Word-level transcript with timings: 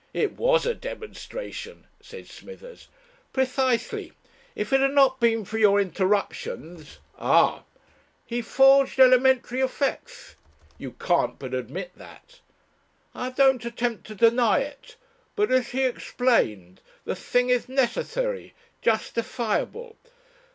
"It 0.15 0.31
was 0.31 0.65
a 0.65 0.73
demonstration," 0.73 1.85
said 2.01 2.25
Smithers. 2.27 2.87
"Precisely. 3.33 4.13
If 4.55 4.73
it 4.73 4.79
had 4.79 4.93
not 4.95 5.19
been 5.19 5.45
for 5.45 5.59
your 5.59 5.79
interruptions..." 5.79 6.97
"Ah!" 7.19 7.65
"He 8.25 8.41
forged 8.41 8.99
elementary 8.99 9.61
effects..." 9.61 10.37
"You 10.79 10.93
can't 10.93 11.37
but 11.37 11.53
admit 11.53 11.91
that." 11.97 12.39
"I 13.13 13.29
don't 13.29 13.63
attempt 13.63 14.07
to 14.07 14.15
deny 14.15 14.61
it. 14.61 14.95
But, 15.35 15.51
as 15.51 15.67
he 15.67 15.83
explained, 15.85 16.81
the 17.05 17.15
thing 17.15 17.49
is 17.49 17.69
necessary 17.69 18.55
justifiable. 18.81 19.97